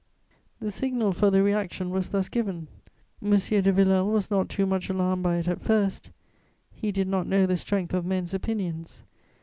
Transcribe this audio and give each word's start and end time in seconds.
The 0.59 0.71
signal 0.71 1.11
for 1.11 1.29
the 1.29 1.43
reaction 1.43 1.91
was 1.91 2.09
thus 2.09 2.27
given. 2.27 2.67
M. 3.21 3.29
de 3.29 3.37
Villèle 3.37 4.11
was 4.11 4.31
not 4.31 4.49
too 4.49 4.65
much 4.65 4.89
alarmed 4.89 5.21
by 5.21 5.37
it 5.37 5.47
at 5.47 5.61
first; 5.61 6.09
he 6.73 6.91
did 6.91 7.07
not 7.07 7.27
know 7.27 7.45
the 7.45 7.55
strength 7.55 7.93
of 7.93 8.03
men's 8.03 8.33
opinions. 8.33 9.03